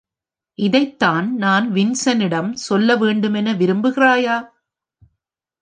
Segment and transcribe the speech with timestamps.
[0.59, 4.37] இதைத் தான் நான் வின்சென்ட்டிடம் சொல்ல வேண்டும் என விரும்புகிறாயா?